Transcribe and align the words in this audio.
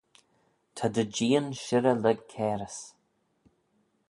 Ta 0.75 0.85
dy 0.93 1.03
jeean 1.15 1.47
shirrey 1.63 1.97
lurg 2.01 2.19
cairys. 2.31 2.77